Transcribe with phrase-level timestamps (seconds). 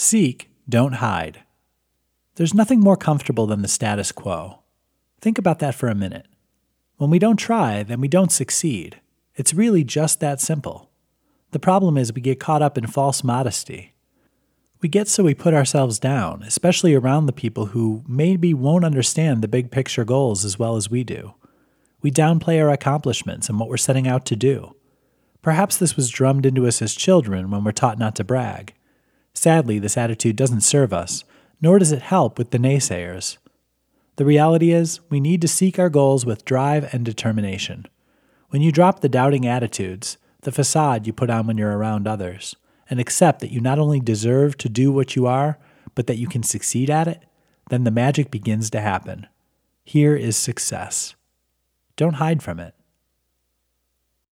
[0.00, 1.40] Seek, don't hide.
[2.36, 4.60] There's nothing more comfortable than the status quo.
[5.20, 6.26] Think about that for a minute.
[6.98, 9.00] When we don't try, then we don't succeed.
[9.34, 10.88] It's really just that simple.
[11.50, 13.96] The problem is we get caught up in false modesty.
[14.80, 19.42] We get so we put ourselves down, especially around the people who maybe won't understand
[19.42, 21.34] the big picture goals as well as we do.
[22.02, 24.76] We downplay our accomplishments and what we're setting out to do.
[25.42, 28.74] Perhaps this was drummed into us as children when we're taught not to brag.
[29.38, 31.22] Sadly, this attitude doesn't serve us,
[31.62, 33.38] nor does it help with the naysayers.
[34.16, 37.86] The reality is, we need to seek our goals with drive and determination.
[38.48, 42.56] When you drop the doubting attitudes, the facade you put on when you're around others,
[42.90, 45.56] and accept that you not only deserve to do what you are,
[45.94, 47.22] but that you can succeed at it,
[47.70, 49.28] then the magic begins to happen.
[49.84, 51.14] Here is success.
[51.94, 52.74] Don't hide from it.